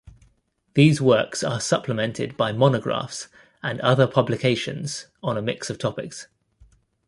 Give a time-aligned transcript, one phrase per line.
[0.73, 3.27] These works are supplemented by monographs
[3.61, 6.25] and other publications on a mix of topics.